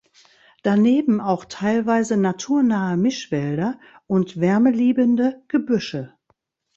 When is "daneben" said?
0.63-1.21